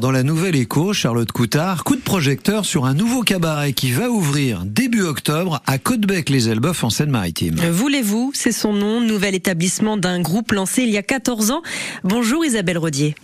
Dans 0.00 0.10
la 0.10 0.22
nouvelle 0.22 0.56
écho, 0.56 0.94
Charlotte 0.94 1.30
Coutard, 1.32 1.84
coup 1.84 1.96
de 1.96 2.00
projecteur 2.00 2.64
sur 2.64 2.86
un 2.86 2.94
nouveau 2.94 3.20
cabaret 3.20 3.74
qui 3.74 3.92
va 3.92 4.08
ouvrir 4.08 4.62
début 4.64 5.02
octobre 5.02 5.60
à 5.66 5.76
Côtebec-les-Elbeuf 5.76 6.82
en 6.82 6.88
Seine-Maritime. 6.88 7.56
Voulez-vous, 7.56 8.32
c'est 8.34 8.52
son 8.52 8.72
nom, 8.72 9.02
nouvel 9.02 9.34
établissement 9.34 9.98
d'un 9.98 10.22
groupe 10.22 10.52
lancé 10.52 10.84
il 10.84 10.88
y 10.88 10.96
a 10.96 11.02
14 11.02 11.50
ans. 11.50 11.60
Bonjour 12.04 12.42
Isabelle 12.42 12.78
Rodier. 12.78 13.14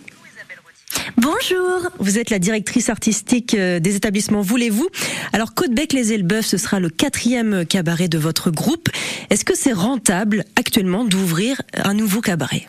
Bonjour. 1.17 1.89
Vous 1.97 2.19
êtes 2.19 2.29
la 2.29 2.37
directrice 2.37 2.89
artistique 2.89 3.55
euh, 3.55 3.79
des 3.79 3.95
établissements 3.95 4.41
Voulez-vous? 4.41 4.89
Alors 5.33 5.55
Côtebec-les-Elbeuf, 5.55 6.45
ce 6.45 6.57
sera 6.57 6.79
le 6.79 6.89
quatrième 6.89 7.65
cabaret 7.65 8.09
de 8.09 8.19
votre 8.19 8.51
groupe. 8.51 8.89
Est-ce 9.31 9.43
que 9.43 9.55
c'est 9.55 9.73
rentable 9.73 10.45
actuellement 10.55 11.03
d'ouvrir 11.03 11.63
un 11.73 11.95
nouveau 11.95 12.21
cabaret? 12.21 12.67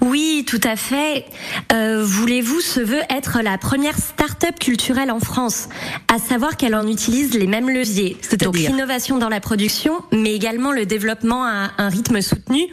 Oui, 0.00 0.44
tout 0.46 0.60
à 0.62 0.76
fait. 0.76 1.24
Euh, 1.72 2.04
Voulez-vous 2.04 2.60
se 2.60 2.80
veut 2.80 3.02
être 3.10 3.40
la 3.42 3.58
première 3.58 3.96
start-up 3.96 4.58
culturelle 4.58 5.10
en 5.10 5.20
France, 5.20 5.68
à 6.12 6.18
savoir 6.18 6.56
qu'elle 6.56 6.74
en 6.74 6.86
utilise 6.86 7.34
les 7.34 7.46
mêmes 7.46 7.70
leviers, 7.70 8.16
donc 8.40 8.56
l'innovation 8.56 9.18
dans 9.18 9.28
la 9.28 9.40
production, 9.40 10.02
mais 10.12 10.34
également 10.34 10.72
le 10.72 10.86
développement 10.86 11.44
à 11.44 11.70
un 11.78 11.88
rythme 11.88 12.20
soutenu, 12.20 12.66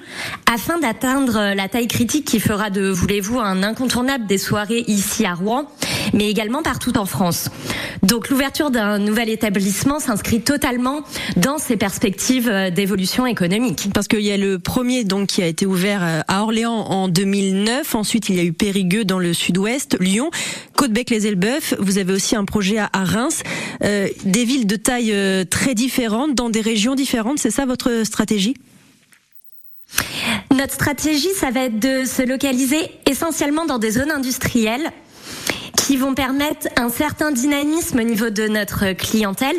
afin 0.52 0.80
d'atteindre 0.80 1.54
la 1.56 1.68
taille 1.68 1.88
critique 1.88 2.26
qui 2.26 2.40
fera 2.40 2.70
de 2.70 2.90
Voulez-vous 2.90 3.40
un 3.40 3.64
incontournable 3.64 4.26
des 4.28 4.38
soirées 4.38 4.84
ici 4.88 5.26
à 5.26 5.34
Rouen, 5.34 5.68
mais 6.14 6.30
également 6.30 6.64
partout 6.64 6.98
en 6.98 7.06
France. 7.06 7.50
Donc 8.02 8.30
l'ouverture 8.30 8.72
d'un 8.72 9.00
nouvel 9.00 9.30
établissement 9.30 10.00
s'inscrit 10.00 10.42
totalement 10.42 11.04
dans 11.38 11.58
ces 11.58 11.78
perspectives 11.78 12.50
euh, 12.50 12.70
d'évolution 12.70 13.26
économique. 13.26 13.90
Parce 13.94 14.08
qu'il 14.08 14.22
y 14.22 14.32
a 14.32 14.38
le 14.38 14.60
premier 14.60 15.04
donc 15.04 15.28
qui 15.28 15.42
a 15.42 15.48
été 15.48 15.66
ouvert 15.66 16.02
euh, 16.04 16.22
à 16.28 16.44
Orléans 16.44 16.74
en 16.74 17.08
2009, 17.08 17.96
ensuite 17.96 18.30
il 18.30 18.36
y 18.36 18.40
a 18.40 18.44
eu 18.44 18.54
Périgueux 18.54 19.06
dans 19.06 19.20
le 19.20 19.34
sud-ouest, 19.34 19.98
Lyon, 20.00 20.32
Côte-Bec-les-Elbeuf, 20.76 21.76
vous 21.80 21.98
avez 21.98 22.14
aussi 22.14 22.36
un 22.36 22.46
projet 22.46 22.78
à, 22.78 22.90
Reims, 22.94 23.44
euh, 23.84 24.08
des 24.26 24.46
villes 24.46 24.68
de 24.68 24.76
taille 24.76 25.14
très 25.50 25.76
différentes 25.76 26.36
dans 26.36 26.50
des 26.50 26.62
régions 26.62 26.96
différentes, 26.96 27.40
c'est 27.40 27.52
ça 27.52 27.66
votre 27.66 28.04
stratégie? 28.06 28.56
Notre 30.52 30.74
stratégie, 30.74 31.30
ça 31.36 31.52
va 31.52 31.66
être 31.66 31.80
de 31.80 32.06
se 32.06 32.22
localiser 32.22 32.92
essentiellement 33.10 33.66
dans 33.66 33.80
des 33.80 33.92
zones 33.92 34.12
industrielles 34.12 34.92
qui 35.84 35.98
vont 35.98 36.16
permettre 36.16 36.70
un 36.78 36.88
certain 36.88 37.34
dynamisme 37.34 38.00
au 38.00 38.04
niveau 38.04 38.30
de 38.30 38.48
notre 38.48 38.94
clientèle. 38.94 39.58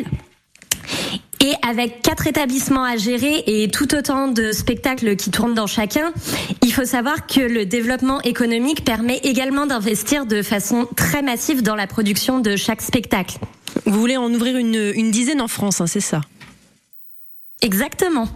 Et 1.45 1.53
avec 1.61 2.01
quatre 2.01 2.27
établissements 2.27 2.83
à 2.83 2.97
gérer 2.97 3.45
et 3.47 3.69
tout 3.69 3.95
autant 3.95 4.29
de 4.29 4.51
spectacles 4.51 5.17
qui 5.17 5.31
tournent 5.31 5.53
dans 5.53 5.67
chacun, 5.67 6.15
il 6.63 6.73
faut 6.73 6.87
savoir 6.87 7.27
que 7.27 7.41
le 7.41 7.67
développement 7.67 8.23
économique 8.23 8.87
permet 8.87 9.19
également 9.19 9.67
d'investir 9.67 10.25
de 10.25 10.41
façon 10.41 10.89
très 10.97 11.21
massive 11.21 11.63
dans 11.63 11.77
la 11.77 11.87
production 11.87 12.41
de 12.41 12.57
chaque 12.57 12.81
spectacle. 12.81 13.37
Vous 13.85 14.01
voulez 14.01 14.17
en 14.17 14.33
ouvrir 14.33 14.57
une, 14.57 15.11
dizaine 15.11 15.43
en 15.43 15.49
France, 15.49 15.83
hein, 15.83 15.87
c'est 15.87 16.01
ça? 16.01 16.23
Exactement. 17.61 18.29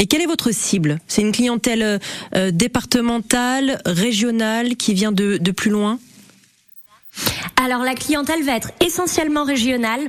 Et 0.00 0.06
quelle 0.06 0.22
est 0.22 0.26
votre 0.26 0.50
cible? 0.50 0.98
C'est 1.06 1.22
une 1.22 1.32
clientèle 1.32 2.00
euh, 2.34 2.50
départementale, 2.50 3.80
régionale, 3.86 4.74
qui 4.74 4.94
vient 4.94 5.12
de 5.12 5.50
plus 5.52 5.70
loin? 5.70 6.00
Alors 7.62 7.82
la 7.82 7.94
clientèle 7.94 8.42
va 8.44 8.56
être 8.56 8.70
essentiellement 8.84 9.44
régionale. 9.44 10.00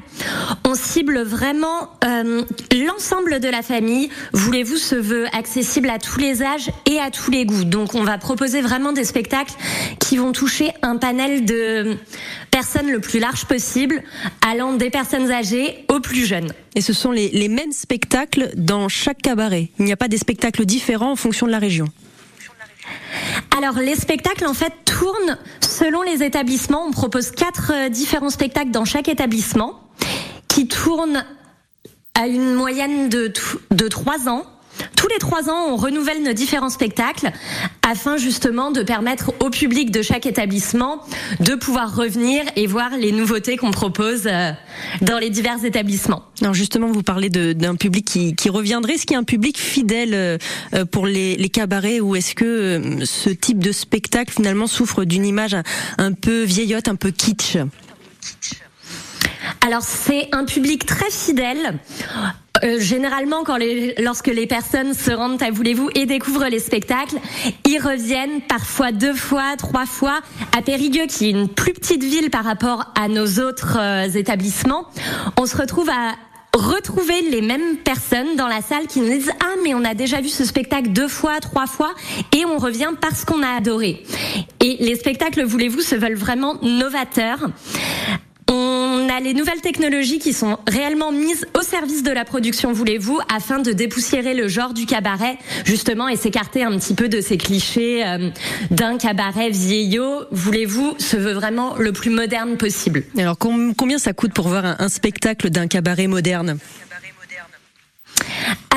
On 0.66 0.75
cible 0.75 1.21
vraiment 1.21 1.89
euh, 2.03 2.43
l'ensemble 2.85 3.39
de 3.39 3.47
la 3.47 3.61
famille. 3.61 4.09
Voulez-vous 4.33 4.77
ce 4.77 4.95
veut 4.95 5.25
accessible 5.33 5.89
à 5.89 5.99
tous 5.99 6.19
les 6.19 6.43
âges 6.43 6.69
et 6.85 6.99
à 6.99 7.11
tous 7.11 7.31
les 7.31 7.45
goûts? 7.45 7.63
Donc 7.63 7.95
on 7.95 8.03
va 8.03 8.17
proposer 8.17 8.61
vraiment 8.61 8.91
des 8.91 9.03
spectacles 9.03 9.53
qui 9.99 10.17
vont 10.17 10.31
toucher 10.31 10.71
un 10.81 10.97
panel 10.97 11.45
de 11.45 11.97
personnes 12.52 12.91
le 12.91 12.99
plus 12.99 13.19
large 13.19 13.45
possible, 13.45 14.03
allant 14.47 14.73
des 14.73 14.89
personnes 14.89 15.31
âgées 15.31 15.85
aux 15.89 15.99
plus 15.99 16.25
jeunes. 16.25 16.52
Et 16.75 16.81
ce 16.81 16.93
sont 16.93 17.11
les 17.11 17.49
mêmes 17.49 17.71
spectacles 17.71 18.52
dans 18.55 18.89
chaque 18.89 19.21
cabaret. 19.21 19.70
Il 19.80 19.86
n'y 19.86 19.92
a 19.92 19.97
pas 19.97 20.08
des 20.08 20.17
spectacles 20.17 20.65
différents 20.65 21.11
en 21.11 21.15
fonction 21.15 21.45
de 21.45 21.52
la 21.52 21.59
région. 21.59 21.87
Alors 23.58 23.80
les 23.80 23.95
spectacles 23.95 24.45
en 24.45 24.53
fait 24.53 24.73
tournent 24.86 25.37
selon 25.61 26.02
les 26.02 26.23
établissements. 26.23 26.86
On 26.86 26.92
propose 26.92 27.31
quatre 27.31 27.71
euh, 27.73 27.89
différents 27.89 28.30
spectacles 28.30 28.71
dans 28.71 28.86
chaque 28.86 29.08
établissement 29.08 29.80
qui 30.48 30.67
tournent 30.67 31.25
à 32.14 32.27
une 32.27 32.53
moyenne 32.53 33.09
de, 33.09 33.31
de 33.71 33.87
trois 33.87 34.27
ans. 34.27 34.45
Tous 34.97 35.08
les 35.09 35.19
trois 35.19 35.47
ans, 35.49 35.67
on 35.69 35.75
renouvelle 35.75 36.23
nos 36.23 36.33
différents 36.33 36.71
spectacles 36.71 37.31
afin 37.87 38.17
justement 38.17 38.71
de 38.71 38.81
permettre 38.81 39.31
au 39.39 39.52
public 39.52 39.91
de 39.91 40.02
chaque 40.02 40.25
établissement 40.25 41.03
de 41.39 41.53
pouvoir 41.53 41.95
revenir 41.95 42.43
et 42.55 42.65
voir 42.65 42.89
les 42.97 43.11
nouveautés 43.11 43.58
qu'on 43.58 43.69
propose 43.69 44.23
euh, 44.25 44.52
dans 45.02 45.19
les 45.19 45.30
divers 45.30 45.63
établissements. 45.63 46.23
Alors 46.41 46.55
justement, 46.55 46.87
vous 46.87 47.03
parlez 47.03 47.30
d'un 47.30 47.75
public 47.75 48.05
qui, 48.05 48.35
qui 48.35 48.49
reviendrait. 48.49 48.95
Est-ce 48.95 49.05
qu'il 49.05 49.13
y 49.13 49.17
a 49.17 49.19
un 49.19 49.23
public 49.23 49.59
fidèle 49.59 50.13
euh, 50.73 50.85
pour 50.91 51.05
les, 51.05 51.35
les 51.35 51.49
cabarets 51.49 51.99
ou 51.99 52.15
est-ce 52.15 52.33
que 52.33 52.45
euh, 52.45 53.05
ce 53.05 53.29
type 53.29 53.59
de 53.59 53.71
spectacle 53.71 54.33
finalement 54.33 54.67
souffre 54.67 55.03
d'une 55.03 55.27
image 55.27 55.55
un 55.99 56.14
peu 56.14 56.41
vieillotte, 56.41 56.87
un 56.87 56.95
peu 56.95 57.11
kitsch? 57.11 57.58
Alors 59.61 59.83
c'est 59.83 60.27
un 60.31 60.45
public 60.45 60.87
très 60.87 61.11
fidèle. 61.11 61.77
Euh, 62.64 62.80
généralement, 62.80 63.44
quand 63.44 63.58
les, 63.58 63.95
lorsque 64.00 64.28
les 64.28 64.48
personnes 64.48 64.94
se 64.94 65.12
rendent 65.12 65.42
à 65.42 65.52
Voulez-vous 65.52 65.90
et 65.95 66.06
découvrent 66.06 66.48
les 66.48 66.60
spectacles, 66.60 67.18
ils 67.66 67.80
reviennent 67.80 68.42
parfois 68.42 68.92
deux 68.92 69.14
fois, 69.14 69.56
trois 69.58 69.86
fois 69.86 70.20
à 70.58 70.62
Périgueux, 70.62 71.08
qui 71.08 71.28
est 71.28 71.32
une 71.32 71.50
plus 71.50 71.73
petite 71.73 72.04
ville 72.04 72.30
par 72.30 72.44
rapport 72.44 72.86
à 72.95 73.08
nos 73.08 73.40
autres 73.40 73.78
euh, 73.80 74.10
établissements. 74.10 74.88
On 75.40 75.45
se 75.45 75.58
retrouve 75.58 75.90
à 75.90 76.16
retrouver 76.54 77.22
les 77.30 77.42
mêmes 77.42 77.78
personnes 77.78 78.36
dans 78.36 78.48
la 78.48 78.62
salle 78.62 78.88
qui 78.88 79.00
nous 79.00 79.10
disent 79.10 79.32
ah 79.42 79.54
mais 79.64 79.76
on 79.76 79.84
a 79.84 79.94
déjà 79.94 80.22
vu 80.22 80.30
ce 80.30 80.44
spectacle 80.44 80.89
deux 80.89 81.08
fois, 81.08 81.39
trois 81.39 81.68
fois 81.68 81.94
et 82.36 82.45
on 82.45 82.58
revient 82.58 82.92
parce 83.00 83.26
qu'on 83.26 83.44
a 83.44 83.50
adoré. 83.50 84.04
Et 84.60 84.78
les 84.80 84.95
spectacles, 84.95 85.44
voulez-vous, 85.44 85.82
se 85.82 85.95
veulent 85.95 86.16
vraiment 86.16 86.56
novateurs 86.64 87.50
on 89.08 89.16
a 89.16 89.20
les 89.20 89.34
nouvelles 89.34 89.62
technologies 89.62 90.20
qui 90.20 90.34
sont 90.34 90.58
réellement 90.68 91.12
mises 91.12 91.45
au 91.58 91.62
service 91.62 92.04
de 92.04 92.12
la 92.12 92.26
production, 92.26 92.73
voulez-vous, 92.73 93.20
afin 93.34 93.60
de 93.60 93.72
dépoussiérer 93.72 94.34
le 94.34 94.48
genre 94.48 94.73
du 94.73 94.86
cabaret, 94.86 95.38
justement, 95.66 96.10
et 96.10 96.18
s'écarter 96.18 96.64
un 96.64 96.78
petit 96.78 96.94
peu 96.94 97.08
de 97.08 97.22
ces 97.22 97.38
clichés 97.38 98.06
euh, 98.06 98.30
d'un 98.72 98.98
cabaret 98.98 99.50
vieillot, 99.50 100.26
voulez-vous, 100.32 100.95
se 100.98 101.16
veut 101.16 101.34
vraiment 101.34 101.76
le 101.78 101.94
plus 101.94 102.10
moderne 102.10 102.58
possible? 102.58 103.04
Alors, 103.18 103.38
combien 103.38 103.98
ça 103.98 104.14
coûte 104.14 104.34
pour 104.34 104.50
voir 104.50 104.76
un 104.80 104.90
spectacle 104.90 105.50
d'un 105.50 105.68
cabaret 105.68 106.08
moderne? 106.08 106.58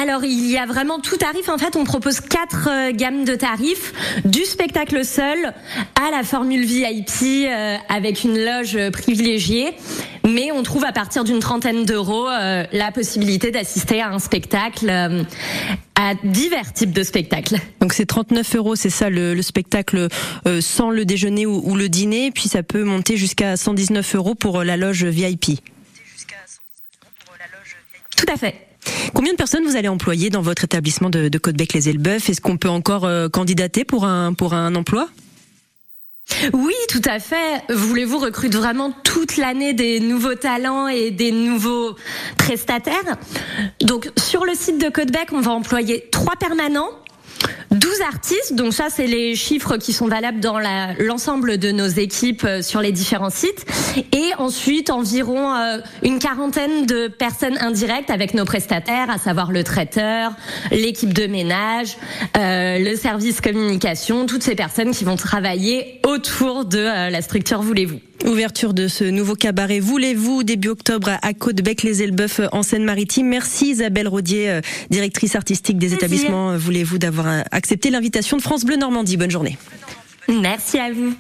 Alors 0.01 0.25
il 0.25 0.51
y 0.51 0.57
a 0.57 0.65
vraiment 0.65 0.99
tout 0.99 1.17
tarif. 1.17 1.49
En 1.51 1.59
fait, 1.59 1.77
on 1.77 1.85
propose 1.85 2.21
quatre 2.21 2.69
euh, 2.71 2.91
gammes 2.93 3.25
de 3.25 3.35
tarifs, 3.35 3.93
du 4.25 4.45
spectacle 4.45 5.05
seul 5.05 5.53
à 5.95 6.11
la 6.11 6.23
formule 6.23 6.65
VIP 6.65 7.47
euh, 7.47 7.77
avec 7.89 8.25
une 8.25 8.43
loge 8.43 8.79
privilégiée. 8.93 9.75
Mais 10.29 10.53
on 10.53 10.63
trouve 10.63 10.85
à 10.85 10.93
partir 10.93 11.25
d'une 11.25 11.41
trentaine 11.41 11.85
d'euros 11.85 12.29
euh, 12.29 12.65
la 12.73 12.93
possibilité 12.93 13.51
d'assister 13.51 14.01
à 14.01 14.11
un 14.11 14.19
spectacle 14.19 14.91
à 15.95 16.15
divers 16.25 16.73
types 16.73 16.93
de 16.93 17.03
spectacles. 17.03 17.57
Donc 17.81 17.93
c'est 17.93 18.07
39 18.07 18.57
euros, 18.57 18.77
c'est 18.77 18.91
ça 18.91 19.11
le, 19.11 19.41
spectacle 19.43 20.09
sans 20.61 20.91
le 20.91 21.05
déjeuner 21.05 21.47
ou, 21.47 21.75
le 21.75 21.89
dîner, 21.89 22.31
puis 22.31 22.49
ça 22.49 22.63
peut 22.63 22.85
monter 22.85 23.17
jusqu'à 23.17 23.57
119 23.57 24.15
euros 24.15 24.35
pour 24.35 24.65
la 24.65 24.77
loge 24.77 25.05
VIP. 25.05 25.61
Tout 28.17 28.33
à 28.33 28.37
fait. 28.37 28.55
Combien 29.15 29.33
de 29.33 29.37
personnes 29.37 29.65
vous 29.65 29.77
allez 29.77 29.89
employer 29.89 30.31
dans 30.31 30.43
votre 30.43 30.65
établissement 30.65 31.11
de, 31.11 31.29
de 31.29 31.39
Côte-Bec-les-Elbeuf 31.39 32.29
Est-ce 32.29 32.41
qu'on 32.41 32.57
peut 32.57 32.69
encore 32.69 33.05
euh, 33.05 33.29
candidater 33.29 33.85
pour 33.85 34.05
un, 34.05 34.33
pour 34.35 34.55
un 34.55 34.75
emploi? 34.75 35.09
Oui, 36.53 36.75
tout 36.89 37.03
à 37.05 37.19
fait. 37.19 37.63
Voulez-vous 37.69 38.19
recruter 38.19 38.57
vraiment 38.57 38.93
toute 39.05 39.37
l'année 39.37 39.73
des 39.73 40.01
nouveaux 40.01 40.35
talents 40.35 40.89
et 40.89 41.11
des 41.11 41.33
nouveaux 41.33 41.97
prestataires? 42.37 43.17
Donc, 43.81 44.11
sur 44.19 44.45
le 44.45 44.55
site 44.55 44.79
de 44.79 44.89
Côte-Bec, 44.89 45.29
on 45.33 45.41
va 45.41 45.53
employer 45.53 46.09
trois 46.11 46.37
permanents 46.37 46.91
12 47.71 48.01
artistes, 48.01 48.55
donc 48.55 48.75
ça 48.75 48.89
c'est 48.91 49.07
les 49.07 49.37
chiffres 49.37 49.77
qui 49.77 49.93
sont 49.93 50.09
valables 50.09 50.41
dans 50.41 50.59
l'ensemble 50.99 51.57
de 51.57 51.71
nos 51.71 51.87
équipes 51.87 52.43
euh, 52.45 52.63
sur 52.63 52.81
les 52.81 52.91
différents 52.91 53.31
sites, 53.31 53.65
et 54.11 54.31
ensuite 54.39 54.91
environ 54.91 55.55
euh, 55.55 55.79
une 56.03 56.19
quarantaine 56.19 56.85
de 56.87 57.07
personnes 57.07 57.57
indirectes 57.61 58.11
avec 58.11 58.35
nos 58.35 58.45
prestataires, 58.45 59.09
à 59.09 59.19
savoir 59.19 59.53
le 59.53 59.63
traiteur, 59.63 60.33
l'équipe 60.73 61.15
de 61.15 61.29
ménage, 61.29 61.97
euh, 62.37 62.81
le 62.81 62.97
service 62.97 63.41
communication, 63.41 64.27
toutes 64.27 64.43
ces 64.43 64.57
personnes 64.57 64.91
qui 64.91 65.05
vont 65.05 65.17
travailler 65.17 66.01
autour 66.05 66.65
de 66.65 67.11
la 67.11 67.23
structure 67.23 67.63
Voulez-vous. 67.63 68.01
Ouverture 68.27 68.75
de 68.75 68.87
ce 68.87 69.05
nouveau 69.05 69.35
cabaret 69.35 69.81
Voulez-vous 69.81 70.43
début 70.43 70.69
octobre 70.69 71.11
à 71.23 71.33
Côte-Bec-les-Elbeuf 71.33 72.43
en 72.53 72.63
Seine-Maritime. 72.63 73.27
Merci 73.27 73.71
Isabelle 73.71 74.09
Rodier, 74.09 74.61
directrice 74.91 75.37
artistique 75.37 75.79
des 75.79 75.95
établissements 75.95 76.55
Voulez-vous 76.59 76.99
d'avoir 76.99 77.45
accepté 77.61 77.91
l'invitation 77.91 78.39
de 78.39 78.43
France 78.43 78.65
Bleu 78.65 78.77
Normandie. 78.77 79.19
Bonne 79.19 79.31
journée. 79.31 79.59
Merci 80.29 80.79
à 80.79 80.91
vous. 80.91 81.13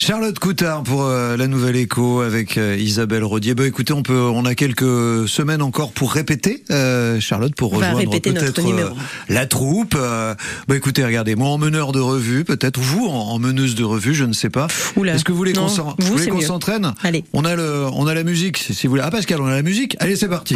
Charlotte 0.00 0.38
Coutard 0.38 0.84
pour 0.84 1.02
euh, 1.02 1.36
la 1.36 1.48
nouvelle 1.48 1.74
écho 1.74 2.20
avec 2.20 2.56
euh, 2.56 2.76
Isabelle 2.78 3.24
Rodier. 3.24 3.56
Bah 3.56 3.66
écoutez, 3.66 3.92
on 3.92 4.04
peut, 4.04 4.20
on 4.20 4.44
a 4.44 4.54
quelques 4.54 5.28
semaines 5.28 5.60
encore 5.60 5.90
pour 5.90 6.12
répéter, 6.12 6.62
euh, 6.70 7.18
Charlotte, 7.18 7.52
pour 7.56 7.72
rejoindre 7.72 7.98
répéter 7.98 8.30
notre 8.30 8.52
peut-être 8.52 8.94
la 9.28 9.46
troupe. 9.46 9.96
Euh, 9.98 10.36
bah 10.68 10.76
écoutez, 10.76 11.04
regardez, 11.04 11.34
moi 11.34 11.48
en 11.48 11.58
meneur 11.58 11.90
de 11.90 11.98
revue, 11.98 12.44
peut-être 12.44 12.78
vous 12.78 13.08
en, 13.08 13.30
en 13.32 13.38
meneuse 13.40 13.74
de 13.74 13.82
revue, 13.82 14.14
je 14.14 14.24
ne 14.24 14.34
sais 14.34 14.50
pas. 14.50 14.68
Est-ce 15.04 15.24
que 15.24 15.32
vous 15.32 15.38
voulez 15.38 15.52
qu'on 15.52 16.40
s'entraîne? 16.40 16.94
Allez. 17.02 17.24
On 17.32 17.44
a 17.44 17.56
le, 17.56 17.86
on 17.92 18.06
a 18.06 18.14
la 18.14 18.22
musique, 18.22 18.58
si 18.58 18.74
si 18.74 18.86
vous 18.86 18.92
voulez. 18.92 19.02
Ah 19.04 19.10
Pascal, 19.10 19.40
on 19.40 19.46
a 19.46 19.54
la 19.56 19.62
musique. 19.62 19.96
Allez, 19.98 20.14
c'est 20.14 20.28
parti. 20.28 20.54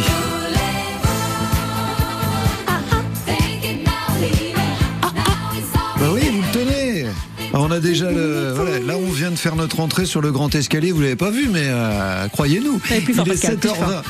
A 7.73 7.79
déjà 7.79 8.11
le, 8.11 8.53
voilà, 8.53 8.79
là 8.79 8.97
on 8.97 9.09
vient 9.11 9.31
de 9.31 9.35
faire 9.35 9.55
notre 9.55 9.79
entrée 9.79 10.05
sur 10.05 10.21
le 10.21 10.31
grand 10.31 10.53
escalier, 10.55 10.91
vous 10.91 11.01
l'avez 11.01 11.15
pas 11.15 11.31
vu, 11.31 11.49
mais 11.51 11.63
euh, 11.65 12.27
croyez-nous. 12.29 12.79
Fort, 12.79 12.97
Il 13.09 13.19
est 13.19 13.23
Pascal, 13.23 13.57
plus 13.57 13.69
7h20. 13.69 13.75
fort. 13.75 14.03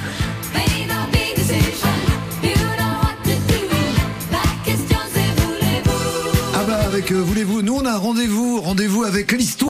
Ah 6.55 6.63
bah 6.67 6.79
avec 6.85 7.11
euh, 7.11 7.15
voulez-vous, 7.15 7.61
nous 7.63 7.73
on 7.73 7.85
a 7.85 7.91
un 7.93 7.97
rendez-vous, 7.97 8.61
rendez-vous 8.61 9.03
avec 9.03 9.31
l'histoire. 9.31 9.53